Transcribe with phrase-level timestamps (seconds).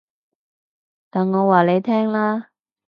[1.11, 2.49] 等我話你聽啦